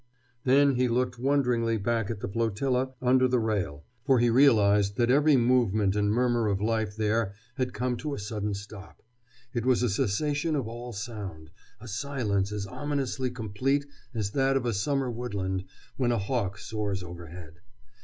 Then 0.45 0.77
he 0.77 0.87
looked 0.87 1.19
wonderingly 1.19 1.77
back 1.77 2.09
at 2.09 2.21
the 2.21 2.27
flotilla 2.27 2.95
under 3.03 3.27
the 3.27 3.37
rail, 3.37 3.83
for 4.03 4.17
he 4.17 4.31
realized 4.31 4.97
that 4.97 5.11
every 5.11 5.37
movement 5.37 5.95
and 5.95 6.09
murmur 6.09 6.47
of 6.47 6.59
life 6.59 6.95
there 6.95 7.35
had 7.57 7.71
come 7.75 7.95
to 7.97 8.15
a 8.15 8.19
sudden 8.19 8.55
stop. 8.55 9.03
It 9.53 9.63
was 9.63 9.83
a 9.83 9.89
cessation 9.91 10.55
of 10.55 10.67
all 10.67 10.91
sound, 10.91 11.51
a 11.79 11.87
silence 11.87 12.51
as 12.51 12.65
ominously 12.65 13.29
complete 13.29 13.85
as 14.15 14.31
that 14.31 14.57
of 14.57 14.65
a 14.65 14.73
summer 14.73 15.11
woodland 15.11 15.65
when 15.97 16.11
a 16.11 16.17
hawk 16.17 16.57
soars 16.57 17.03
overhead. 17.03 17.59